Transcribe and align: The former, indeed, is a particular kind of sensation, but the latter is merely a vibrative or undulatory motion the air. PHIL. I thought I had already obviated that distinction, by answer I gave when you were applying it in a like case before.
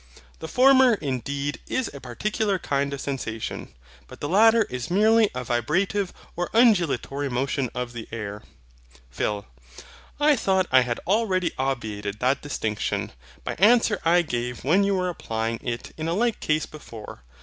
The 0.39 0.47
former, 0.47 0.95
indeed, 0.95 1.59
is 1.67 1.87
a 1.93 1.99
particular 2.01 2.57
kind 2.57 2.91
of 2.91 2.99
sensation, 2.99 3.71
but 4.07 4.19
the 4.19 4.27
latter 4.27 4.63
is 4.63 4.89
merely 4.89 5.29
a 5.35 5.43
vibrative 5.45 6.11
or 6.35 6.49
undulatory 6.55 7.29
motion 7.29 7.69
the 7.75 8.07
air. 8.11 8.41
PHIL. 9.11 9.45
I 10.19 10.35
thought 10.35 10.65
I 10.71 10.81
had 10.81 10.99
already 11.05 11.51
obviated 11.55 12.17
that 12.17 12.41
distinction, 12.41 13.11
by 13.43 13.53
answer 13.59 13.99
I 14.03 14.23
gave 14.23 14.63
when 14.63 14.83
you 14.83 14.95
were 14.95 15.07
applying 15.09 15.59
it 15.61 15.91
in 15.97 16.07
a 16.07 16.15
like 16.15 16.39
case 16.39 16.65
before. 16.65 17.21